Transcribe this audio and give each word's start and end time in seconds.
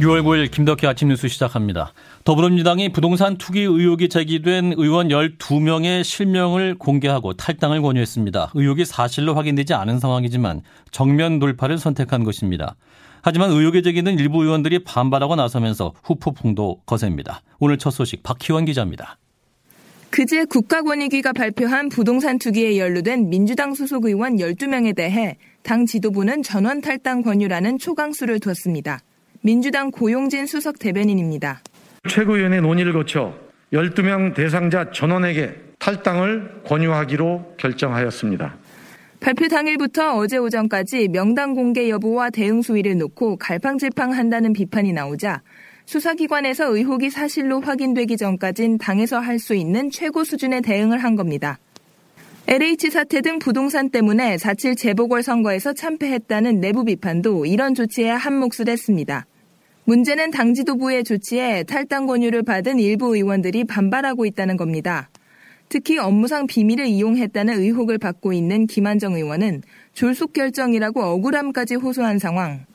6월 0.00 0.22
9일 0.22 0.50
김덕희 0.50 0.86
아침 0.86 1.08
뉴스 1.08 1.28
시작합니다. 1.28 1.92
더불어민주당이 2.24 2.88
부동산 2.90 3.36
투기 3.36 3.60
의혹이 3.60 4.08
제기된 4.08 4.72
의원 4.78 5.08
12명의 5.08 6.02
실명을 6.04 6.78
공개하고 6.78 7.34
탈당을 7.34 7.82
권유했습니다. 7.82 8.52
의혹이 8.54 8.86
사실로 8.86 9.34
확인되지 9.34 9.74
않은 9.74 10.00
상황이지만 10.00 10.62
정면 10.90 11.38
돌파를 11.38 11.76
선택한 11.76 12.24
것입니다. 12.24 12.76
하지만 13.20 13.50
의혹이 13.50 13.82
제기된 13.82 14.18
일부 14.18 14.42
의원들이 14.42 14.84
반발하고 14.84 15.36
나서면서 15.36 15.92
후폭풍도 16.02 16.80
거셉니다. 16.86 17.42
오늘 17.58 17.76
첫 17.76 17.90
소식 17.90 18.22
박희원 18.22 18.64
기자입니다. 18.64 19.18
그제 20.08 20.46
국가권익위가 20.46 21.34
발표한 21.34 21.90
부동산 21.90 22.38
투기에 22.38 22.78
연루된 22.78 23.28
민주당 23.28 23.74
소속 23.74 24.06
의원 24.06 24.36
12명에 24.36 24.96
대해 24.96 25.36
당 25.62 25.84
지도부는 25.84 26.42
전원 26.42 26.80
탈당 26.80 27.20
권유라는 27.20 27.76
초강수를 27.76 28.40
뒀습니다. 28.40 29.00
민주당 29.42 29.90
고용진 29.90 30.46
수석 30.46 30.78
대변인입니다. 30.78 31.62
최고위원회 32.08 32.60
논의를 32.60 32.92
거쳐 32.92 33.34
12명 33.72 34.34
대상자 34.34 34.90
전원에게 34.90 35.54
탈당을 35.78 36.62
권유하기로 36.66 37.54
결정하였습니다. 37.56 38.56
발표 39.20 39.48
당일부터 39.48 40.16
어제 40.16 40.38
오전까지 40.38 41.08
명단 41.08 41.54
공개 41.54 41.90
여부와 41.90 42.30
대응 42.30 42.62
수위를 42.62 42.96
놓고 42.98 43.36
갈팡질팡한다는 43.36 44.52
비판이 44.54 44.92
나오자 44.92 45.42
수사기관에서 45.84 46.74
의혹이 46.74 47.10
사실로 47.10 47.60
확인되기 47.60 48.16
전까진 48.16 48.78
당에서 48.78 49.18
할 49.18 49.38
수 49.38 49.54
있는 49.54 49.90
최고 49.90 50.24
수준의 50.24 50.62
대응을 50.62 50.98
한 50.98 51.16
겁니다. 51.16 51.58
LH 52.46 52.90
사태 52.90 53.20
등 53.20 53.38
부동산 53.38 53.90
때문에 53.90 54.36
4.7 54.36 54.76
재보궐선거에서 54.76 55.72
참패했다는 55.72 56.60
내부 56.60 56.84
비판도 56.84 57.46
이런 57.46 57.74
조치에 57.74 58.10
한몫을 58.10 58.68
했습니다. 58.68 59.26
문제는 59.90 60.30
당 60.30 60.54
지도부의 60.54 61.02
조치에 61.02 61.64
탈당 61.64 62.06
권유를 62.06 62.44
받은 62.44 62.78
일부 62.78 63.16
의원들이 63.16 63.64
반발하고 63.64 64.24
있다는 64.24 64.56
겁니다. 64.56 65.10
특히 65.68 65.98
업무상 65.98 66.46
비밀을 66.46 66.86
이용했다는 66.86 67.58
의혹을 67.58 67.98
받고 67.98 68.32
있는 68.32 68.68
김한정 68.68 69.14
의원은 69.14 69.62
졸속 69.92 70.32
결정이라고 70.32 71.02
억울함까지 71.02 71.74
호소한 71.74 72.20
상황. 72.20 72.66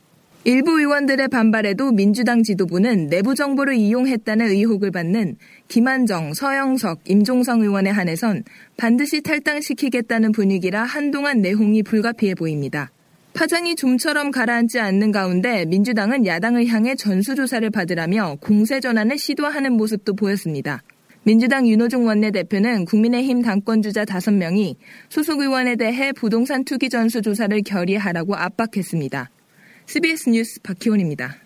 일부 0.44 0.78
의원들의 0.78 1.28
반발에도 1.28 1.90
민주당 1.92 2.42
지도부는 2.42 3.06
내부 3.06 3.34
정보를 3.34 3.76
이용했다는 3.76 4.50
의혹을 4.50 4.90
받는 4.90 5.36
김한정, 5.68 6.34
서영석, 6.34 7.00
임종성 7.06 7.62
의원에 7.62 7.88
한해선 7.88 8.44
반드시 8.76 9.22
탈당시키겠다는 9.22 10.32
분위기라 10.32 10.84
한동안 10.84 11.40
내홍이 11.40 11.82
불가피해 11.82 12.34
보입니다. 12.34 12.90
파장이 13.36 13.76
좀처럼 13.76 14.30
가라앉지 14.30 14.80
않는 14.80 15.12
가운데 15.12 15.66
민주당은 15.66 16.24
야당을 16.24 16.68
향해 16.68 16.94
전수조사를 16.94 17.68
받으라며 17.68 18.36
공세 18.40 18.80
전환을 18.80 19.18
시도하는 19.18 19.74
모습도 19.74 20.14
보였습니다. 20.14 20.82
민주당 21.22 21.68
윤호중 21.68 22.06
원내대표는 22.06 22.86
국민의힘 22.86 23.42
당권주자 23.42 24.06
5명이 24.06 24.76
소속 25.10 25.40
의원에 25.40 25.76
대해 25.76 26.12
부동산 26.12 26.64
투기 26.64 26.88
전수 26.88 27.20
조사를 27.20 27.60
결의하라고 27.62 28.34
압박했습니다. 28.36 29.28
CBS 29.84 30.30
뉴스 30.30 30.62
박희원입니다. 30.62 31.36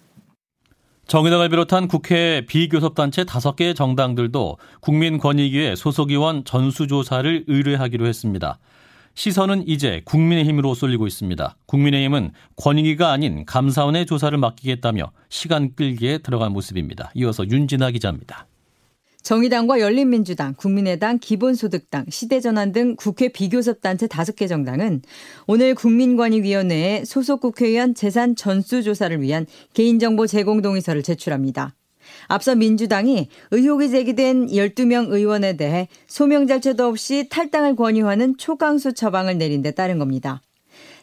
정의당을 1.08 1.48
비롯한 1.48 1.88
국회 1.88 2.46
비교섭단체 2.46 3.24
5개 3.24 3.74
정당들도 3.74 4.58
국민권익위에 4.80 5.74
소속 5.74 6.12
의원 6.12 6.45
전수조사를 6.45 7.46
의뢰하기로 7.48 8.07
했습니다. 8.07 8.61
시선은 9.14 9.68
이제 9.68 10.02
국민의힘으로 10.04 10.74
쏠리고 10.74 11.06
있습니다. 11.06 11.56
국민의힘은 11.66 12.32
권익위가 12.56 13.10
아닌 13.10 13.44
감사원의 13.44 14.06
조사를 14.06 14.36
맡기겠다며 14.38 15.12
시간 15.28 15.74
끌기에 15.74 16.18
들어간 16.18 16.52
모습입니다. 16.52 17.10
이어서 17.14 17.46
윤진아 17.46 17.90
기자입니다. 17.90 18.46
정의당과 19.22 19.80
열린민주당, 19.80 20.54
국민의당, 20.54 21.18
기본소득당, 21.18 22.06
시대전환 22.08 22.72
등 22.72 22.96
국회 22.96 23.28
비교섭단체 23.28 24.06
5개 24.06 24.48
정당은 24.48 25.02
오늘 25.46 25.74
국민권익위원회에 25.74 27.04
소속 27.04 27.40
국회의원 27.40 27.94
재산 27.94 28.34
전수조사를 28.34 29.20
위한 29.20 29.46
개인정보 29.74 30.27
제공 30.27 30.62
동의서를 30.62 31.02
제출합니다. 31.02 31.74
앞서 32.30 32.55
민주당이 32.55 33.29
의혹이 33.51 33.91
제기된 33.91 34.46
12명 34.46 35.11
의원에 35.11 35.57
대해 35.57 35.89
소명 36.07 36.46
절차도 36.46 36.86
없이 36.86 37.27
탈당을 37.29 37.74
권유하는 37.74 38.36
초강수 38.39 38.92
처방을 38.92 39.36
내린 39.36 39.63
데 39.63 39.73
따른 39.73 39.98
겁니다. 39.98 40.40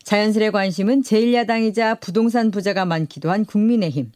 자연스레 0.03 0.51
관심은 0.51 1.01
제1야당이자 1.01 1.99
부동산 1.99 2.49
부자가 2.49 2.85
많기도 2.85 3.29
한 3.29 3.43
국민의힘. 3.43 4.09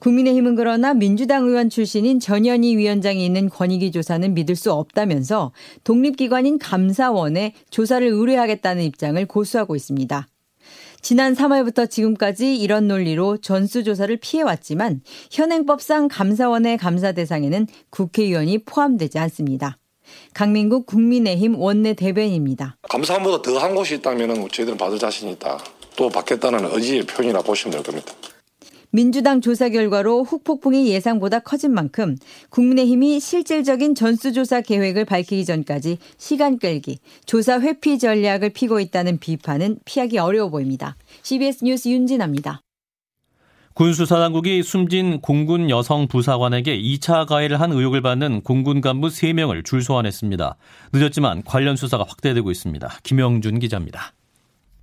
국민의힘은 0.00 0.54
그러나 0.54 0.92
민주당 0.92 1.46
의원 1.46 1.70
출신인 1.70 2.20
전현희 2.20 2.76
위원장이 2.76 3.24
있는 3.24 3.48
권익위 3.48 3.90
조사는 3.90 4.34
믿을 4.34 4.54
수 4.54 4.72
없다면서 4.72 5.52
독립기관인 5.84 6.58
감사원에 6.58 7.54
조사를 7.70 8.06
의뢰하겠다는 8.06 8.82
입장을 8.82 9.24
고수하고 9.24 9.74
있습니다. 9.74 10.28
지난 11.02 11.34
3월부터 11.34 11.90
지금까지 11.90 12.56
이런 12.56 12.86
논리로 12.86 13.36
전수조사를 13.38 14.16
피해왔지만 14.18 15.00
현행법상 15.32 16.06
감사원의 16.06 16.78
감사 16.78 17.10
대상에는 17.10 17.66
국회의원이 17.90 18.58
포함되지 18.58 19.18
않습니다. 19.18 19.78
강민국 20.32 20.86
국민의힘 20.86 21.56
원내 21.58 21.94
대변인입니다. 21.94 22.76
감사원보다 22.88 23.42
더한 23.42 23.74
곳이 23.74 23.96
있다면 23.96 24.48
저희들은 24.48 24.78
받을 24.78 25.00
자신이 25.00 25.32
있다. 25.32 25.58
또 25.96 26.08
받겠다는 26.08 26.70
의지의 26.72 27.02
표현이라 27.02 27.42
보시면 27.42 27.72
될 27.72 27.82
겁니다. 27.82 28.12
민주당 28.94 29.40
조사 29.40 29.70
결과로 29.70 30.22
후폭풍이 30.22 30.88
예상보다 30.88 31.38
커진 31.40 31.72
만큼 31.72 32.14
국민의힘이 32.50 33.20
실질적인 33.20 33.94
전수조사 33.94 34.60
계획을 34.60 35.06
밝히기 35.06 35.46
전까지 35.46 35.96
시간 36.18 36.58
끌기, 36.58 36.98
조사 37.24 37.58
회피 37.58 37.98
전략을 37.98 38.50
피고 38.50 38.80
있다는 38.80 39.18
비판은 39.18 39.78
피하기 39.86 40.18
어려워 40.18 40.50
보입니다. 40.50 40.96
CBS 41.22 41.64
뉴스 41.64 41.88
윤진아입니다. 41.88 42.60
군 43.72 43.94
수사당국이 43.94 44.62
숨진 44.62 45.22
공군 45.22 45.70
여성 45.70 46.06
부사관에게 46.06 46.78
2차 46.78 47.26
가해를 47.26 47.58
한 47.58 47.72
의혹을 47.72 48.02
받는 48.02 48.42
공군 48.42 48.82
간부 48.82 49.08
3명을 49.08 49.64
줄 49.64 49.82
소환했습니다. 49.82 50.56
늦었지만 50.92 51.44
관련 51.44 51.76
수사가 51.76 52.04
확대되고 52.06 52.50
있습니다. 52.50 52.98
김영준 53.02 53.58
기자입니다. 53.58 54.12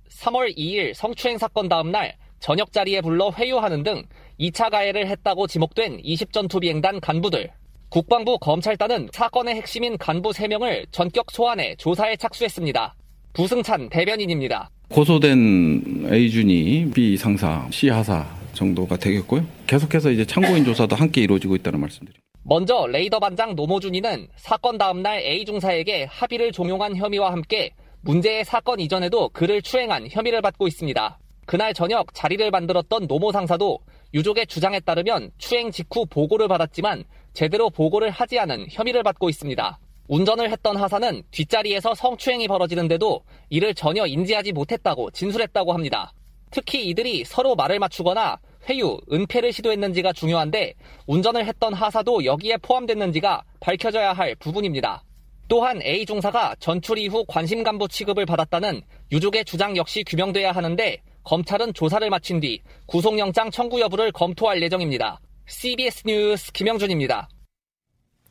3월 0.08 0.56
2일 0.56 0.94
성추행 0.94 1.38
사건 1.38 1.68
다음 1.68 1.92
날 1.92 2.16
저녁 2.40 2.72
자리에 2.72 3.02
불러 3.02 3.30
회유하는 3.30 3.82
등 3.82 4.02
2차 4.40 4.70
가해를 4.70 5.06
했다고 5.06 5.46
지목된 5.46 6.02
20전투 6.02 6.60
비행단 6.60 7.00
간부들. 7.00 7.50
국방부 7.90 8.38
검찰단은 8.38 9.10
사건의 9.12 9.56
핵심인 9.56 9.98
간부 9.98 10.30
3명을 10.30 10.86
전격 10.90 11.30
소환해 11.30 11.74
조사에 11.76 12.16
착수했습니다. 12.16 12.94
부승찬 13.34 13.90
대변인입니다. 13.90 14.70
고소된 14.88 16.08
A준이 16.10 16.90
B 16.94 17.16
상사, 17.16 17.68
C 17.70 17.90
하사 17.90 18.26
정도가 18.54 18.96
되겠고요. 18.96 19.44
계속해서 19.66 20.10
이제 20.10 20.24
참고인 20.24 20.64
조사도 20.64 20.96
함께 20.96 21.20
이루어지고 21.20 21.56
있다는 21.56 21.78
말씀드립니다. 21.80 22.20
먼저 22.42 22.86
레이더 22.86 23.20
반장 23.20 23.54
노모준이는 23.54 24.28
사건 24.36 24.78
다음 24.78 25.02
날 25.02 25.20
A 25.20 25.44
중사에게 25.44 26.04
합의를 26.04 26.52
종용한 26.52 26.96
혐의와 26.96 27.32
함께 27.32 27.70
문제의 28.00 28.44
사건 28.46 28.80
이전에도 28.80 29.28
그를 29.28 29.60
추행한 29.60 30.08
혐의를 30.10 30.40
받고 30.40 30.66
있습니다. 30.66 31.18
그날 31.50 31.74
저녁 31.74 32.14
자리를 32.14 32.48
만들었던 32.48 33.08
노모 33.08 33.32
상사도 33.32 33.80
유족의 34.14 34.46
주장에 34.46 34.78
따르면 34.78 35.32
추행 35.36 35.72
직후 35.72 36.06
보고를 36.06 36.46
받았지만 36.46 37.02
제대로 37.32 37.70
보고를 37.70 38.10
하지 38.10 38.38
않은 38.38 38.68
혐의를 38.70 39.02
받고 39.02 39.28
있습니다. 39.28 39.80
운전을 40.06 40.52
했던 40.52 40.76
하사는 40.76 41.24
뒷자리에서 41.32 41.96
성추행이 41.96 42.46
벌어지는데도 42.46 43.24
이를 43.48 43.74
전혀 43.74 44.06
인지하지 44.06 44.52
못했다고 44.52 45.10
진술했다고 45.10 45.72
합니다. 45.72 46.12
특히 46.52 46.86
이들이 46.86 47.24
서로 47.24 47.56
말을 47.56 47.80
맞추거나 47.80 48.38
회유, 48.68 49.00
은폐를 49.10 49.52
시도했는지가 49.52 50.12
중요한데 50.12 50.74
운전을 51.08 51.46
했던 51.46 51.74
하사도 51.74 52.26
여기에 52.26 52.58
포함됐는지가 52.58 53.42
밝혀져야 53.58 54.12
할 54.12 54.36
부분입니다. 54.36 55.02
또한 55.48 55.82
A 55.82 56.06
중사가 56.06 56.54
전출 56.60 56.98
이후 56.98 57.24
관심 57.26 57.64
간부 57.64 57.88
취급을 57.88 58.24
받았다는 58.24 58.82
유족의 59.10 59.44
주장 59.46 59.76
역시 59.76 60.04
규명돼야 60.04 60.52
하는데 60.52 61.02
검찰은 61.24 61.74
조사를 61.74 62.08
마친 62.10 62.40
뒤 62.40 62.60
구속영장 62.86 63.50
청구 63.50 63.80
여부를 63.80 64.12
검토할 64.12 64.62
예정입니다. 64.62 65.20
CBS 65.46 66.02
뉴스 66.06 66.52
김영준입니다. 66.52 67.28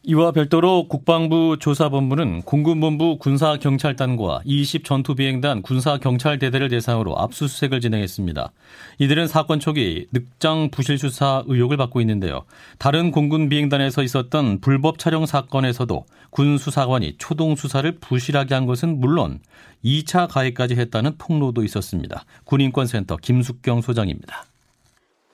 이와 0.03 0.31
별도로 0.31 0.87
국방부 0.87 1.57
조사본부는 1.59 2.43
공군본부 2.43 3.17
군사경찰단과 3.17 4.43
20 4.45 4.85
전투비행단 4.85 5.61
군사경찰대대를 5.61 6.69
대상으로 6.69 7.19
압수수색을 7.19 7.81
진행했습니다. 7.81 8.49
이들은 8.99 9.27
사건 9.27 9.59
초기 9.59 10.07
늑장 10.13 10.69
부실 10.71 10.97
수사 10.97 11.43
의혹을 11.47 11.75
받고 11.75 11.99
있는데요. 11.99 12.45
다른 12.77 13.11
공군비행단에서 13.11 14.01
있었던 14.03 14.61
불법 14.61 14.99
촬영 14.99 15.25
사건에서도 15.25 16.05
군 16.29 16.57
수사관이 16.57 17.15
초동 17.17 17.57
수사를 17.57 17.91
부실하게 17.99 18.55
한 18.55 18.65
것은 18.65 19.01
물론 19.01 19.41
2차 19.83 20.29
가해까지 20.29 20.75
했다는 20.75 21.17
폭로도 21.17 21.65
있었습니다. 21.65 22.23
군인권센터 22.45 23.17
김숙경 23.17 23.81
소장입니다. 23.81 24.45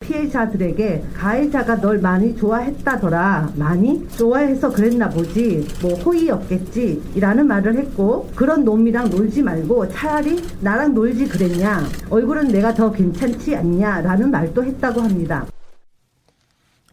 피해자들에게 0.05 1.03
가해자가 1.13 1.81
널 1.81 1.99
많이 1.99 2.35
좋아했다더라. 2.35 3.53
많이 3.55 4.07
좋아해서 4.09 4.71
그랬나 4.71 5.09
보지. 5.09 5.67
뭐 5.81 5.93
호의였겠지. 5.95 7.19
라는 7.19 7.47
말을 7.47 7.75
했고 7.75 8.29
그런 8.35 8.63
놈이랑 8.63 9.09
놀지 9.09 9.41
말고 9.41 9.89
차라리 9.89 10.41
나랑 10.61 10.93
놀지 10.93 11.27
그랬냐. 11.27 11.83
얼굴은 12.09 12.49
내가 12.49 12.73
더 12.73 12.91
괜찮지 12.91 13.55
않냐. 13.55 14.01
라는 14.01 14.31
말도 14.31 14.63
했다고 14.63 15.01
합니다. 15.01 15.45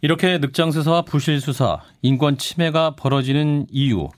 이렇게 0.00 0.38
늑장수사와 0.38 1.02
부실수사, 1.02 1.78
인권 2.02 2.36
침해가 2.36 2.96
벌어지는 2.96 3.66
이유 3.70 4.08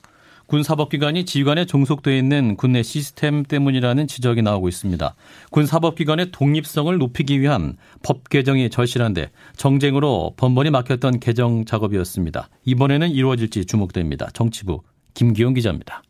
군 0.46 0.62
사법기관이 0.62 1.25
지휘관에 1.25 1.64
종속되어 1.64 2.14
있는 2.14 2.56
군 2.56 2.75
내 2.75 2.82
시스템 2.82 3.44
때문이라는 3.44 4.08
지적이 4.08 4.43
나오고 4.43 4.69
있습니다. 4.69 5.14
군 5.50 5.64
사법기관의 5.64 6.32
독립성을 6.32 6.99
높이기 6.99 7.41
위한 7.41 7.76
법 8.02 8.29
개정이 8.29 8.69
절실한데 8.69 9.31
정쟁으로 9.56 10.35
번번이 10.37 10.70
막혔던 10.70 11.20
개정 11.20 11.64
작업이었습니다. 11.64 12.49
이번에는 12.64 13.11
이루어질지 13.11 13.64
주목됩니다. 13.67 14.29
정치부 14.35 14.82
김기용 15.14 15.55
기자입니다. 15.55 16.02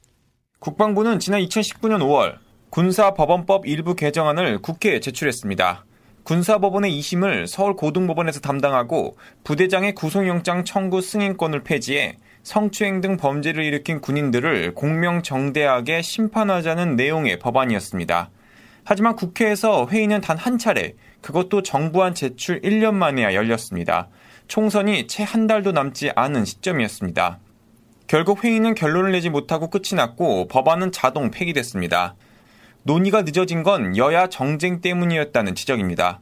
국방부는 0.61 1.19
지난 1.19 1.43
2019년 1.43 1.99
5월 2.01 2.37
군사법원법 2.71 3.67
일부 3.67 3.95
개정안을 3.95 4.63
국회에 4.63 5.01
제출했습니다. 5.01 5.85
군사법원의 6.23 6.91
2심을 6.99 7.47
서울고등법원에서 7.47 8.41
담당하고 8.41 9.19
부대장의 9.45 9.95
구속영장 9.95 10.65
청구 10.65 11.03
승인권을 11.03 11.63
폐지해 11.63 12.17
성추행 12.45 13.01
등 13.01 13.17
범죄를 13.17 13.65
일으킨 13.65 14.01
군인들을 14.03 14.75
공명정대하게 14.75 16.03
심판하자는 16.03 16.95
내용의 16.95 17.39
법안이었습니다. 17.39 18.31
하지만 18.85 19.17
국회에서 19.17 19.89
회의는 19.91 20.21
단 20.21 20.37
한 20.37 20.59
차례, 20.59 20.95
그것도 21.23 21.63
정부안 21.63 22.15
제출 22.15 22.61
1년 22.61 22.93
만에야 22.95 23.33
열렸습니다. 23.33 24.09
총선이 24.47 25.07
채 25.07 25.25
한 25.25 25.47
달도 25.47 25.73
남지 25.73 26.11
않은 26.15 26.45
시점이었습니다. 26.45 27.39
결국 28.07 28.45
회의는 28.45 28.75
결론을 28.75 29.13
내지 29.13 29.31
못하고 29.31 29.71
끝이 29.71 29.97
났고 29.97 30.47
법안은 30.49 30.93
자동 30.93 31.31
폐기됐습니다. 31.31 32.15
논의가 32.83 33.23
늦어진 33.23 33.63
건 33.63 33.97
여야 33.97 34.27
정쟁 34.27 34.83
때문이었다는 34.83 35.55
지적입니다. 35.55 36.21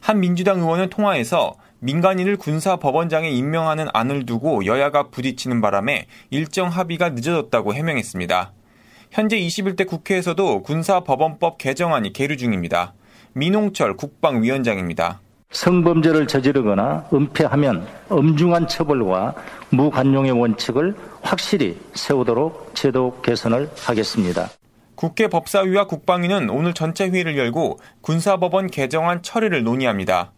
한 0.00 0.20
민주당 0.20 0.60
의원은 0.60 0.90
통화에서 0.90 1.54
민간인을 1.84 2.36
군사 2.36 2.76
법원장에 2.76 3.28
임명하는 3.28 3.88
안을 3.92 4.24
두고 4.24 4.66
여야가 4.66 5.08
부딪히는 5.08 5.60
바람에 5.60 6.06
일정 6.30 6.68
합의가 6.68 7.10
늦어졌다고 7.10 7.74
해명했습니다. 7.74 8.52
현재 9.10 9.36
21대 9.36 9.88
국회에서도 9.88 10.62
군사법원법 10.62 11.58
개정안이 11.58 12.12
계류 12.12 12.36
중입니다. 12.36 12.94
민홍철 13.32 13.96
국방위원장입니다. 13.96 15.20
성범죄를 15.50 16.28
저지르거나 16.28 17.08
은폐하면 17.12 17.84
엄중한 18.08 18.68
처벌과 18.68 19.34
무관용의 19.70 20.30
원칙을 20.30 20.94
확실히 21.20 21.80
세우도록 21.94 22.76
제도 22.76 23.20
개선을 23.22 23.68
하겠습니다. 23.84 24.48
국회 24.94 25.26
법사위와 25.26 25.88
국방위는 25.88 26.48
오늘 26.48 26.74
전체 26.74 27.08
회의를 27.08 27.36
열고 27.36 27.80
군사법원 28.02 28.68
개정안 28.68 29.22
처리를 29.22 29.64
논의합니다. 29.64 30.30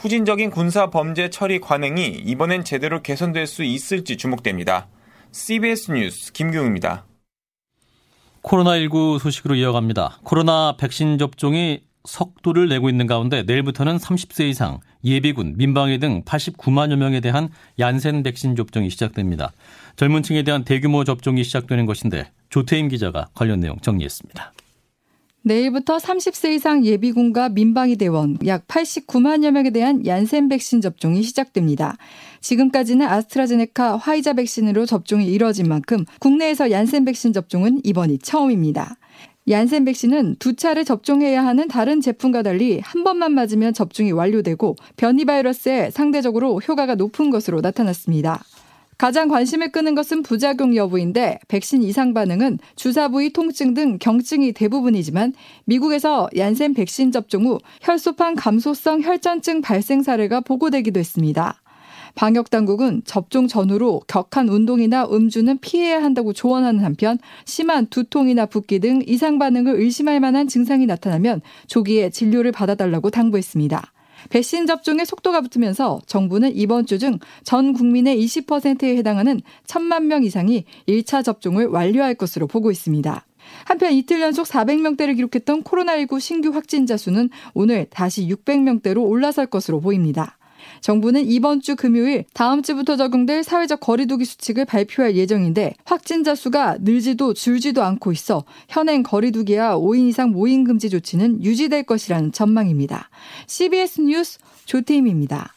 후진적인 0.00 0.48
군사 0.48 0.88
범죄 0.88 1.28
처리 1.28 1.60
관행이 1.60 2.22
이번엔 2.24 2.64
제대로 2.64 3.02
개선될 3.02 3.46
수 3.46 3.62
있을지 3.62 4.16
주목됩니다. 4.16 4.88
CBS 5.30 5.92
뉴스 5.92 6.32
김경입니다. 6.32 7.04
코로나19 8.42 9.18
소식으로 9.18 9.56
이어갑니다. 9.56 10.20
코로나 10.24 10.74
백신 10.78 11.18
접종이 11.18 11.82
속도를 12.04 12.70
내고 12.70 12.88
있는 12.88 13.06
가운데 13.06 13.42
내일부터는 13.42 13.98
30세 13.98 14.48
이상 14.48 14.80
예비군, 15.04 15.58
민방위 15.58 15.98
등 15.98 16.22
89만여 16.24 16.96
명에 16.96 17.20
대한 17.20 17.50
얀센 17.78 18.22
백신 18.22 18.56
접종이 18.56 18.88
시작됩니다. 18.88 19.52
젊은 19.96 20.22
층에 20.22 20.44
대한 20.44 20.64
대규모 20.64 21.04
접종이 21.04 21.44
시작되는 21.44 21.84
것인데 21.84 22.30
조태임 22.48 22.88
기자가 22.88 23.28
관련 23.34 23.60
내용 23.60 23.78
정리했습니다. 23.80 24.54
내일부터 25.42 25.96
30세 25.96 26.54
이상 26.54 26.84
예비군과 26.84 27.48
민방위 27.50 27.96
대원 27.96 28.36
약 28.46 28.66
89만여 28.68 29.50
명에 29.50 29.70
대한 29.70 30.04
얀센 30.04 30.48
백신 30.48 30.80
접종이 30.80 31.22
시작됩니다. 31.22 31.96
지금까지는 32.40 33.06
아스트라제네카 33.06 33.96
화이자 33.96 34.34
백신으로 34.34 34.86
접종이 34.86 35.26
이뤄진 35.26 35.68
만큼 35.68 36.04
국내에서 36.18 36.70
얀센 36.70 37.04
백신 37.04 37.32
접종은 37.32 37.80
이번이 37.84 38.18
처음입니다. 38.18 38.96
얀센 39.48 39.84
백신은 39.84 40.36
두 40.38 40.54
차례 40.54 40.84
접종해야 40.84 41.44
하는 41.44 41.66
다른 41.68 42.00
제품과 42.00 42.42
달리 42.42 42.78
한 42.80 43.02
번만 43.02 43.32
맞으면 43.32 43.72
접종이 43.72 44.12
완료되고 44.12 44.76
변이 44.96 45.24
바이러스에 45.24 45.90
상대적으로 45.90 46.60
효과가 46.60 46.94
높은 46.94 47.30
것으로 47.30 47.60
나타났습니다. 47.62 48.44
가장 49.00 49.28
관심을 49.28 49.72
끄는 49.72 49.94
것은 49.94 50.22
부작용 50.22 50.76
여부인데 50.76 51.38
백신 51.48 51.82
이상 51.82 52.12
반응은 52.12 52.58
주사 52.76 53.08
부위 53.08 53.32
통증 53.32 53.72
등 53.72 53.96
경증이 53.98 54.52
대부분이지만 54.52 55.32
미국에서 55.64 56.28
얀센 56.36 56.74
백신 56.74 57.10
접종 57.10 57.46
후 57.46 57.58
혈소판 57.80 58.34
감소성 58.34 59.00
혈전증 59.00 59.62
발생 59.62 60.02
사례가 60.02 60.42
보고되기도 60.42 61.00
했습니다. 61.00 61.62
방역 62.14 62.50
당국은 62.50 63.00
접종 63.06 63.48
전후로 63.48 64.02
격한 64.06 64.50
운동이나 64.50 65.06
음주는 65.10 65.56
피해야 65.62 66.02
한다고 66.02 66.34
조언하는 66.34 66.84
한편 66.84 67.16
심한 67.46 67.86
두통이나 67.86 68.44
붓기 68.44 68.80
등 68.80 69.00
이상 69.06 69.38
반응을 69.38 69.80
의심할 69.80 70.20
만한 70.20 70.46
증상이 70.46 70.84
나타나면 70.84 71.40
조기에 71.68 72.10
진료를 72.10 72.52
받아달라고 72.52 73.08
당부했습니다. 73.08 73.94
백신 74.28 74.66
접종에 74.66 75.04
속도가 75.04 75.40
붙으면서 75.40 76.00
정부는 76.06 76.54
이번 76.54 76.86
주 76.86 76.98
중 76.98 77.18
전 77.44 77.72
국민의 77.72 78.22
20%에 78.24 78.96
해당하는 78.96 79.40
1천만 79.66 80.04
명 80.04 80.22
이상이 80.24 80.64
1차 80.86 81.24
접종을 81.24 81.66
완료할 81.66 82.14
것으로 82.14 82.46
보고 82.46 82.70
있습니다. 82.70 83.24
한편 83.64 83.92
이틀 83.92 84.20
연속 84.20 84.46
400명대를 84.46 85.16
기록했던 85.16 85.64
코로나19 85.64 86.20
신규 86.20 86.50
확진자 86.50 86.96
수는 86.96 87.30
오늘 87.54 87.86
다시 87.90 88.28
600명대로 88.28 89.02
올라설 89.08 89.46
것으로 89.46 89.80
보입니다. 89.80 90.36
정부는 90.80 91.26
이번 91.26 91.60
주 91.60 91.76
금요일 91.76 92.24
다음 92.34 92.62
주부터 92.62 92.96
적용될 92.96 93.42
사회적 93.42 93.80
거리두기 93.80 94.24
수칙을 94.24 94.64
발표할 94.64 95.16
예정인데 95.16 95.74
확진자 95.84 96.34
수가 96.34 96.78
늘지도 96.80 97.34
줄지도 97.34 97.82
않고 97.82 98.12
있어 98.12 98.44
현행 98.68 99.02
거리두기와 99.02 99.76
5인 99.76 100.08
이상 100.08 100.30
모임 100.30 100.64
금지 100.64 100.90
조치는 100.90 101.44
유지될 101.44 101.84
것이라는 101.84 102.32
전망입니다. 102.32 103.10
CBS 103.46 104.00
뉴스 104.02 104.38
조태임입니다. 104.64 105.54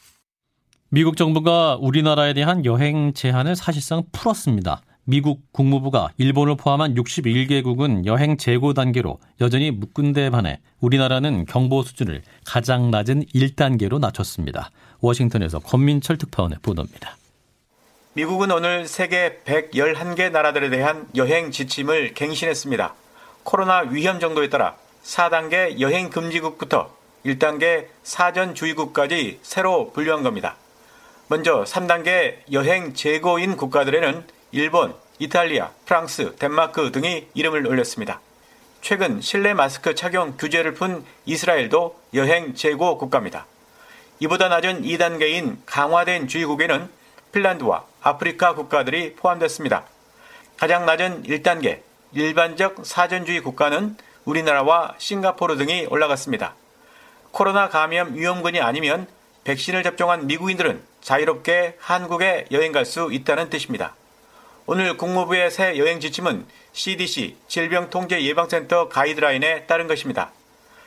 미국 0.89 1.17
정부가 1.17 1.77
우리나라에 1.81 2.33
대한 2.33 2.65
여행 2.65 3.13
제한을 3.13 3.55
사실상 3.55 4.03
풀었습니다. 4.11 4.81
미국 5.05 5.41
국무부가 5.51 6.11
일본을 6.17 6.55
포함한 6.55 6.95
61개국은 6.95 8.05
여행 8.05 8.37
재고 8.37 8.73
단계로 8.73 9.19
여전히 9.41 9.69
묶은 9.71 10.13
데 10.13 10.29
반해 10.29 10.59
우리나라는 10.79 11.45
경보 11.45 11.83
수준을 11.83 12.21
가장 12.45 12.89
낮은 12.89 13.25
1단계로 13.35 13.99
낮췄습니다. 13.99 14.71
워싱턴에서 15.03 15.59
권민철 15.59 16.17
특파원의 16.17 16.59
보도입니다. 16.61 17.17
미국은 18.13 18.51
오늘 18.51 18.87
세계 18.87 19.39
111개 19.45 20.31
나라들에 20.31 20.69
대한 20.69 21.07
여행 21.15 21.51
지침을 21.51 22.13
갱신했습니다. 22.13 22.93
코로나 23.43 23.79
위험 23.79 24.19
정도에 24.19 24.49
따라 24.49 24.75
4단계 25.03 25.79
여행 25.79 26.09
금지국부터 26.09 26.95
1단계 27.25 27.87
사전 28.03 28.55
주의국까지 28.55 29.39
새로 29.41 29.91
분류한 29.91 30.23
겁니다. 30.23 30.55
먼저 31.27 31.63
3단계 31.63 32.37
여행 32.51 32.93
재고인 32.93 33.57
국가들에는 33.57 34.25
일본, 34.51 34.93
이탈리아, 35.19 35.71
프랑스, 35.85 36.35
덴마크 36.35 36.91
등이 36.91 37.27
이름을 37.33 37.67
올렸습니다. 37.67 38.21
최근 38.81 39.21
실내 39.21 39.53
마스크 39.53 39.95
착용 39.95 40.35
규제를 40.37 40.73
푼 40.73 41.03
이스라엘도 41.25 41.99
여행 42.13 42.53
재고 42.53 42.97
국가입니다. 42.97 43.47
이보다 44.23 44.47
낮은 44.47 44.83
2단계인 44.83 45.57
강화된 45.65 46.29
주의국에는 46.29 46.89
핀란드와 47.33 47.83
아프리카 48.01 48.55
국가들이 48.55 49.15
포함됐습니다. 49.15 49.83
가장 50.57 50.85
낮은 50.85 51.23
1단계 51.23 51.81
일반적 52.13 52.85
사전주의 52.85 53.41
국가는 53.41 53.97
우리나라와 54.23 54.95
싱가포르 54.97 55.57
등이 55.57 55.87
올라갔습니다. 55.89 56.55
코로나 57.31 57.67
감염 57.67 58.15
위험군이 58.15 58.61
아니면 58.61 59.07
백신을 59.43 59.83
접종한 59.83 60.25
미국인들은 60.27 60.81
자유롭게 61.01 61.75
한국에 61.81 62.45
여행 62.51 62.71
갈 62.71 62.85
수 62.85 63.09
있다는 63.11 63.49
뜻입니다. 63.49 63.93
오늘 64.65 64.95
국무부의 64.95 65.51
새 65.51 65.77
여행 65.77 65.99
지침은 65.99 66.45
CDC 66.71 67.35
질병통제예방센터 67.49 68.87
가이드라인에 68.87 69.65
따른 69.65 69.87
것입니다. 69.87 70.31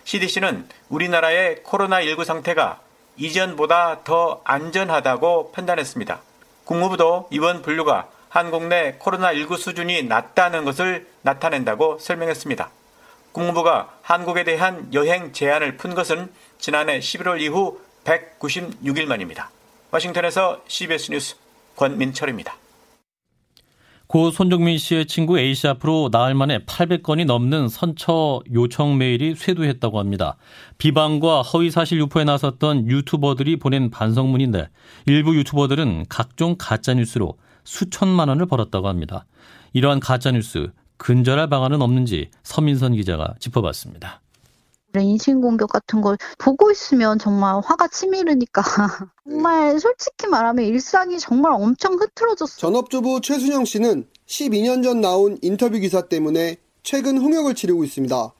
CDC는 0.04 0.66
우리나라의 0.88 1.56
코로나19 1.64 2.24
상태가 2.24 2.80
이전보다 3.16 4.04
더 4.04 4.40
안전하다고 4.44 5.52
판단했습니다. 5.52 6.20
국무부도 6.64 7.28
이번 7.30 7.62
분류가 7.62 8.08
한국 8.28 8.66
내 8.66 8.98
코로나19 8.98 9.56
수준이 9.56 10.02
낮다는 10.04 10.64
것을 10.64 11.06
나타낸다고 11.22 11.98
설명했습니다. 11.98 12.70
국무부가 13.32 13.94
한국에 14.02 14.44
대한 14.44 14.92
여행 14.92 15.32
제한을 15.32 15.76
푼 15.76 15.94
것은 15.94 16.32
지난해 16.58 16.98
11월 16.98 17.40
이후 17.40 17.80
196일 18.04 19.06
만입니다. 19.06 19.50
워싱턴에서 19.90 20.62
CBS 20.68 21.10
뉴스 21.10 21.36
권민철입니다. 21.76 22.56
고 24.08 24.30
손정민 24.30 24.78
씨의 24.78 25.06
친구 25.06 25.38
A씨 25.38 25.66
앞으로 25.66 26.10
나흘 26.12 26.34
만에 26.34 26.58
800건이 26.60 27.24
넘는 27.26 27.68
선처 27.68 28.40
요청 28.54 28.98
메일이 28.98 29.34
쇄도했다고 29.34 29.98
합니다. 29.98 30.36
비방과 30.78 31.42
허위 31.42 31.70
사실 31.70 31.98
유포에 31.98 32.22
나섰던 32.24 32.86
유튜버들이 32.86 33.56
보낸 33.56 33.90
반성문인데 33.90 34.68
일부 35.06 35.36
유튜버들은 35.36 36.06
각종 36.08 36.54
가짜 36.56 36.94
뉴스로 36.94 37.36
수천만 37.64 38.28
원을 38.28 38.46
벌었다고 38.46 38.86
합니다. 38.86 39.26
이러한 39.72 39.98
가짜 39.98 40.30
뉴스 40.30 40.70
근절할 40.98 41.48
방안은 41.48 41.82
없는지 41.82 42.30
서민선 42.44 42.94
기자가 42.94 43.34
짚어봤습니다. 43.40 44.20
인신 45.02 45.40
공격 45.40 45.70
같은 45.70 46.00
걸 46.00 46.16
보고 46.38 46.70
있으면 46.70 47.18
정말 47.18 47.60
화가 47.64 47.88
치밀으니까 47.88 48.62
정말 49.28 49.78
솔직히 49.80 50.26
말하면 50.26 50.64
일상이 50.64 51.18
정말 51.18 51.52
엄청 51.52 51.94
흐트러졌어. 51.94 52.58
전업주부 52.58 53.20
최순영 53.20 53.64
씨는 53.64 54.06
12년 54.26 54.82
전 54.82 55.00
나온 55.00 55.38
인터뷰 55.42 55.78
기사 55.78 56.02
때문에 56.08 56.56
최근 56.82 57.18
홍역을 57.18 57.54
치르고 57.54 57.84
있습니다. 57.84 58.32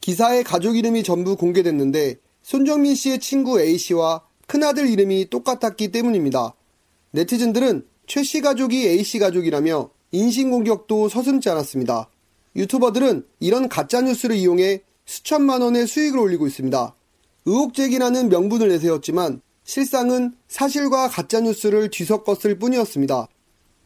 기사에 0.00 0.42
가족 0.42 0.76
이름이 0.76 1.04
전부 1.04 1.36
공개됐는데 1.36 2.16
손정민 2.42 2.94
씨의 2.94 3.20
친구 3.20 3.60
A 3.60 3.78
씨와 3.78 4.22
큰아들 4.48 4.88
이름이 4.88 5.30
똑같았기 5.30 5.92
때문입니다. 5.92 6.54
네티즌들은 7.12 7.86
최 8.06 8.22
씨 8.24 8.40
가족이 8.40 8.88
A 8.88 9.04
씨 9.04 9.18
가족이라며 9.18 9.90
인신공격도 10.10 11.08
서슴지 11.08 11.48
않았습니다. 11.48 12.08
유튜버들은 12.56 13.24
이런 13.40 13.68
가짜뉴스를 13.68 14.36
이용해 14.36 14.82
수천만 15.12 15.60
원의 15.60 15.86
수익을 15.86 16.18
올리고 16.18 16.46
있습니다. 16.46 16.94
의혹 17.44 17.74
제기라는 17.74 18.30
명분을 18.30 18.68
내세웠지만 18.68 19.42
실상은 19.62 20.32
사실과 20.48 21.06
가짜뉴스를 21.06 21.90
뒤섞었을 21.90 22.58
뿐이었습니다. 22.58 23.28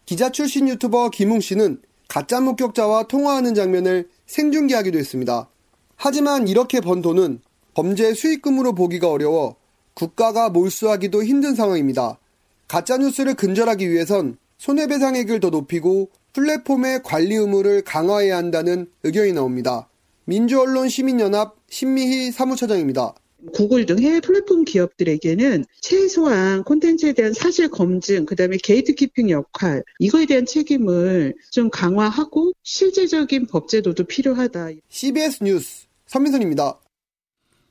기자 0.04 0.30
출신 0.30 0.68
유튜버 0.68 1.10
김웅 1.10 1.40
씨는 1.40 1.82
가짜 2.06 2.40
목격자와 2.40 3.08
통화하는 3.08 3.56
장면을 3.56 4.08
생중계하기도 4.26 4.96
했습니다. 4.96 5.48
하지만 5.96 6.46
이렇게 6.46 6.80
번 6.80 7.02
돈은 7.02 7.40
범죄 7.74 8.14
수익금으로 8.14 8.76
보기가 8.76 9.10
어려워 9.10 9.56
국가가 9.94 10.48
몰수하기도 10.48 11.24
힘든 11.24 11.56
상황입니다. 11.56 12.20
가짜뉴스를 12.68 13.34
근절하기 13.34 13.90
위해선 13.90 14.36
손해배상액을 14.58 15.40
더 15.40 15.50
높이고 15.50 16.08
플랫폼의 16.34 17.02
관리 17.02 17.34
의무를 17.34 17.82
강화해야 17.82 18.36
한다는 18.36 18.88
의견이 19.02 19.32
나옵니다. 19.32 19.88
민주언론 20.26 20.88
시민연합 20.88 21.56
신미희 21.70 22.32
사무처장입니다. 22.32 23.14
구글 23.52 23.86
등 23.86 24.00
해외 24.00 24.18
플랫폼 24.20 24.64
기업들에게는 24.64 25.64
최소한 25.80 26.64
콘텐츠에 26.64 27.12
대한 27.12 27.32
사실 27.32 27.70
검증, 27.70 28.26
그 28.26 28.34
다음에 28.34 28.56
gatekeeping 28.56 29.30
역할, 29.30 29.84
이거에 30.00 30.26
대한 30.26 30.46
책임을 30.46 31.34
좀 31.52 31.70
강화하고 31.70 32.52
실제적인 32.64 33.46
법제도도 33.46 34.04
필요하다. 34.04 34.70
CBS 34.88 35.44
뉴스 35.44 35.86
서민선입니다. 36.06 36.74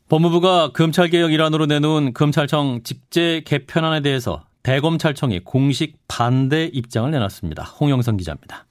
법무부가 0.07 0.71
검찰개혁 0.71 1.33
일환으로 1.33 1.65
내놓은 1.65 2.13
검찰청 2.13 2.81
직제 2.83 3.41
개편안에 3.45 4.01
대해서 4.01 4.45
대검찰청이 4.63 5.41
공식 5.43 5.97
반대 6.07 6.69
입장을 6.71 7.09
내놨습니다. 7.11 7.63
홍영선 7.63 8.17
기자입니다. 8.17 8.65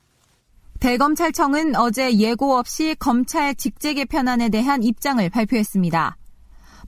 대검찰청은 0.85 1.76
어제 1.76 2.12
예고 2.19 2.59
없이 2.59 2.95
검찰 2.99 3.55
직제 3.55 3.95
개편안에 3.95 4.50
대한 4.50 4.83
입장을 4.83 5.26
발표했습니다. 5.31 6.19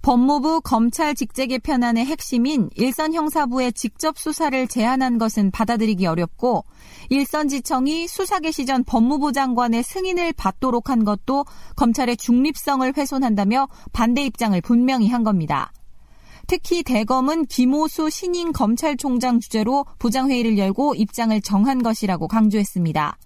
법무부 0.02 0.60
검찰 0.60 1.14
직제 1.14 1.46
개편안의 1.46 2.04
핵심인 2.04 2.68
일선 2.76 3.14
형사부의 3.14 3.72
직접 3.72 4.18
수사를 4.18 4.68
제한한 4.68 5.16
것은 5.16 5.50
받아들이기 5.50 6.04
어렵고 6.04 6.66
일선 7.08 7.48
지청이 7.48 8.06
수사 8.06 8.38
개시 8.38 8.66
전 8.66 8.84
법무부 8.84 9.32
장관의 9.32 9.82
승인을 9.82 10.34
받도록 10.34 10.90
한 10.90 11.02
것도 11.02 11.46
검찰의 11.76 12.18
중립성을 12.18 12.92
훼손한다며 12.94 13.66
반대 13.94 14.22
입장을 14.26 14.60
분명히 14.60 15.08
한 15.08 15.24
겁니다. 15.24 15.72
특히 16.46 16.82
대검은 16.82 17.46
김호수 17.46 18.10
신임 18.10 18.52
검찰총장 18.52 19.40
주재로 19.40 19.86
부장회의를 19.98 20.58
열고 20.58 20.96
입장을 20.96 21.40
정한 21.40 21.82
것이라고 21.82 22.28
강조했습니다. 22.28 23.16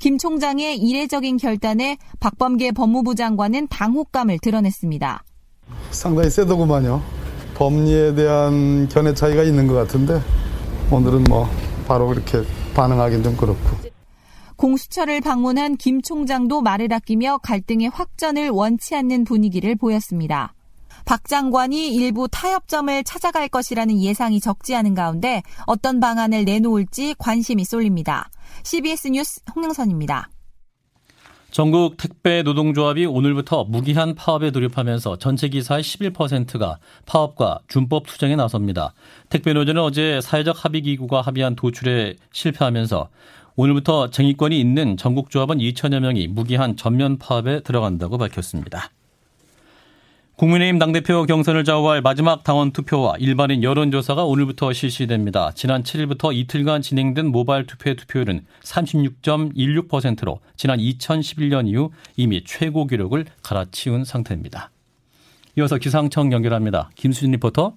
김 0.00 0.16
총장의 0.16 0.78
이례적인 0.78 1.36
결단에 1.36 1.98
박범계 2.20 2.72
법무부 2.72 3.14
장관은 3.14 3.68
당혹감을 3.68 4.38
드러냈습니다. 4.38 5.22
상당히 5.90 6.30
세더구만요. 6.30 7.02
법리에 7.54 8.14
대한 8.14 8.88
견해 8.88 9.12
차이가 9.12 9.42
있는 9.42 9.66
것 9.66 9.74
같은데 9.74 10.20
오늘은 10.90 11.24
뭐 11.24 11.46
바로 11.86 12.08
그렇게 12.08 12.42
반응하기는 12.74 13.22
좀 13.22 13.36
그렇고. 13.36 13.60
공수처를 14.56 15.20
방문한 15.20 15.76
김 15.76 16.00
총장도 16.00 16.62
말을 16.62 16.92
아끼며 16.92 17.38
갈등의 17.42 17.90
확전을 17.90 18.48
원치 18.48 18.96
않는 18.96 19.24
분위기를 19.24 19.76
보였습니다. 19.76 20.54
박 21.04 21.26
장관이 21.26 21.94
일부 21.94 22.26
타협점을 22.28 23.04
찾아갈 23.04 23.48
것이라는 23.48 24.00
예상이 24.00 24.40
적지 24.40 24.74
않은 24.74 24.94
가운데 24.94 25.42
어떤 25.66 26.00
방안을 26.00 26.44
내놓을지 26.44 27.14
관심이 27.18 27.64
쏠립니다. 27.64 28.30
CBS 28.64 29.08
뉴스 29.08 29.40
홍영선입니다. 29.54 30.30
전국 31.50 31.96
택배 31.96 32.42
노동조합이 32.42 33.06
오늘부터 33.06 33.64
무기한 33.64 34.14
파업에 34.14 34.52
돌입하면서 34.52 35.18
전체 35.18 35.48
기사의 35.48 35.82
11%가 35.82 36.78
파업과 37.06 37.58
준법 37.66 38.06
투쟁에 38.06 38.36
나섭니다. 38.36 38.94
택배 39.30 39.52
노조는 39.52 39.82
어제 39.82 40.20
사회적 40.20 40.64
합의 40.64 40.82
기구가 40.82 41.22
합의한 41.22 41.56
도출에 41.56 42.14
실패하면서 42.32 43.08
오늘부터 43.56 44.10
쟁의권이 44.10 44.58
있는 44.60 44.96
전국 44.96 45.30
조합원 45.30 45.58
2천여 45.58 45.98
명이 45.98 46.28
무기한 46.28 46.76
전면 46.76 47.18
파업에 47.18 47.60
들어간다고 47.60 48.16
밝혔습니다. 48.16 48.90
국민의힘 50.40 50.78
당대표 50.78 51.26
경선을 51.26 51.64
좌우할 51.64 52.00
마지막 52.00 52.44
당원 52.44 52.70
투표와 52.70 53.16
일반인 53.18 53.62
여론조사가 53.62 54.24
오늘부터 54.24 54.72
실시됩니다. 54.72 55.52
지난 55.54 55.82
7일부터 55.82 56.34
이틀간 56.34 56.80
진행된 56.80 57.26
모바일 57.26 57.66
투표의 57.66 57.96
투표율은 57.96 58.46
36.16%로 58.62 60.40
지난 60.56 60.78
2011년 60.78 61.68
이후 61.68 61.90
이미 62.16 62.42
최고 62.42 62.86
기록을 62.86 63.26
갈아치운 63.42 64.06
상태입니다. 64.06 64.70
이어서 65.58 65.76
기상청 65.76 66.32
연결합니다. 66.32 66.88
김수진 66.94 67.32
리포터. 67.32 67.74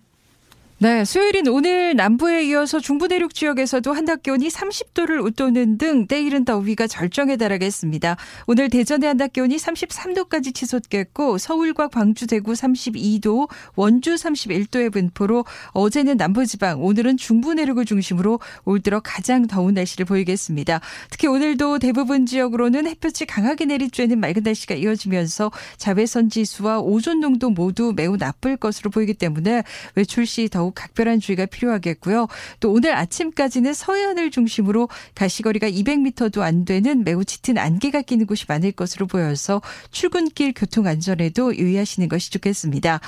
네, 0.83 1.05
수요일인 1.05 1.47
오늘 1.47 1.95
남부에 1.95 2.43
이어서 2.47 2.81
중부 2.81 3.07
내륙 3.07 3.33
지역에서도 3.33 3.93
한낮 3.93 4.21
기온이 4.21 4.49
30도를 4.49 5.23
웃도는 5.23 5.77
등 5.77 6.07
때이른 6.07 6.43
더위가 6.43 6.87
절정에 6.87 7.37
달하겠습니다. 7.37 8.17
오늘 8.47 8.67
대전의 8.67 9.07
한낮 9.07 9.31
기온이 9.31 9.55
33도까지 9.55 10.53
치솟겠고 10.53 11.37
서울과 11.37 11.87
광주, 11.87 12.27
대구 12.27 12.51
32도, 12.51 13.47
원주 13.77 14.15
31도의 14.15 14.91
분포로 14.91 15.45
어제는 15.71 16.17
남부지방, 16.17 16.83
오늘은 16.83 17.15
중부 17.15 17.53
내륙을 17.53 17.85
중심으로 17.85 18.41
올 18.65 18.81
들어 18.81 18.99
가장 18.99 19.47
더운 19.47 19.75
날씨를 19.75 20.05
보이겠습니다. 20.05 20.81
특히 21.09 21.29
오늘도 21.29 21.79
대부분 21.79 22.25
지역으로는 22.25 22.87
햇볕이 22.87 23.25
강하게 23.25 23.67
내리쬐는 23.67 24.17
맑은 24.17 24.43
날씨가 24.43 24.75
이어지면서 24.75 25.49
자외선 25.77 26.29
지수와 26.29 26.81
오존 26.81 27.21
농도 27.21 27.49
모두 27.49 27.93
매우 27.95 28.17
나쁠 28.17 28.57
것으로 28.57 28.89
보이기 28.89 29.13
때문에 29.13 29.63
외출 29.95 30.25
시 30.25 30.49
더욱 30.49 30.72
각별한 30.73 31.19
주의가 31.19 31.45
필요하겠고요. 31.45 32.27
또 32.59 32.71
오늘 32.71 32.93
아침까지는 32.93 33.73
서해안을 33.73 34.31
중심으로 34.31 34.89
가시거리가 35.15 35.69
200m도 35.69 36.41
안 36.41 36.65
되는 36.65 37.03
매우 37.03 37.23
짙은 37.23 37.57
안개가 37.57 38.01
끼는 38.01 38.25
곳이 38.25 38.45
많을 38.47 38.71
것으로 38.71 39.07
보여서 39.07 39.61
출근길 39.91 40.53
교통 40.55 40.87
안전에도 40.87 41.55
유의하시는 41.55 42.07
것이 42.09 42.31
좋겠습니다. 42.31 42.99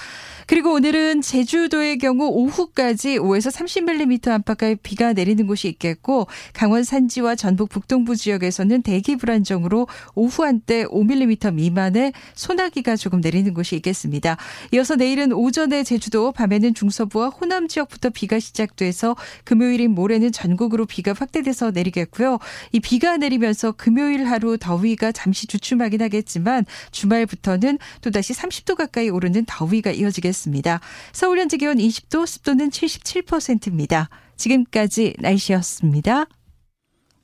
그리고 0.48 0.74
오늘은 0.74 1.22
제주도의 1.22 1.98
경우 1.98 2.28
오후까지 2.28 3.18
5에서 3.18 3.52
30mm 3.52 4.28
안팎의 4.30 4.78
비가 4.84 5.14
내리는 5.14 5.48
곳이 5.48 5.68
있겠고 5.70 6.28
강원 6.54 6.84
산지와 6.84 7.36
전북 7.36 7.70
북동부 7.70 8.16
지역에서는 8.16 8.82
대기 8.82 9.16
불안정으로 9.16 9.88
오후 10.14 10.44
한때 10.44 10.86
5mm 10.86 11.54
미만의 11.54 12.14
소나기가 12.34 12.96
조금 12.96 13.22
내리는 13.22 13.54
곳이 13.54 13.76
있겠습니다. 13.78 14.38
이어서 14.74 14.96
내일은 14.96 15.32
오전에 15.32 15.84
제주도 15.84 16.32
밤에는 16.32 16.74
중서부와 16.74 17.30
혼 17.30 17.45
호남 17.46 17.68
지역부터 17.68 18.10
비가 18.10 18.40
시작돼서 18.40 19.16
금요일인 19.44 19.92
모레는 19.92 20.32
전국으로 20.32 20.88
비가 20.88 21.14
확대돼서 21.14 21.70
내리겠고요. 21.70 22.40
이 22.72 22.80
비가 22.80 23.18
내리면서 23.18 23.72
금요일 23.72 24.26
하루 24.26 24.58
더위가 24.58 25.12
잠시 25.12 25.46
주춤하긴 25.46 26.02
하겠지만 26.02 26.66
주말부터는 26.90 27.78
또다시 28.02 28.34
30도 28.34 28.76
가까이 28.76 29.10
오르는 29.10 29.46
더위가 29.46 29.92
이어지겠습니다. 29.92 30.80
서울 31.14 31.38
현재 31.38 31.58
기온 31.58 31.78
20도, 31.78 32.26
습도는 32.26 32.72
77%입니다. 32.72 34.10
지금까지 34.38 35.14
날씨였습니다. 35.20 36.26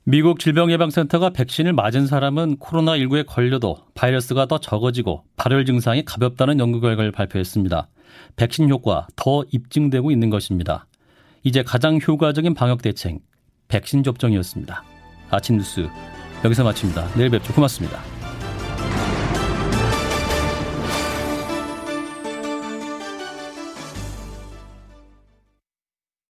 미국 0.04 0.40
질병예방센터가 0.40 1.30
백신을 1.30 1.74
맞은 1.74 2.08
사람은 2.08 2.56
코로나19에 2.56 3.24
걸려도 3.24 3.78
바이러스가 3.94 4.46
더 4.46 4.58
적어지고 4.58 5.22
발열 5.36 5.64
증상이 5.64 6.04
가볍다는 6.04 6.58
연구 6.58 6.80
결과를 6.80 7.12
발표했습니다. 7.12 7.88
백신 8.34 8.68
효과 8.68 9.06
더 9.14 9.44
입증되고 9.52 10.10
있는 10.10 10.28
것입니다. 10.28 10.86
이제 11.44 11.62
가장 11.62 12.00
효과적인 12.00 12.54
방역 12.54 12.82
대책, 12.82 13.20
백신 13.68 14.02
접종이었습니다. 14.02 14.82
아침 15.30 15.58
뉴스 15.58 15.88
여기서 16.44 16.64
마칩니다. 16.64 17.14
내일 17.14 17.30
뵙죠. 17.30 17.52
고맙습니다. 17.54 18.21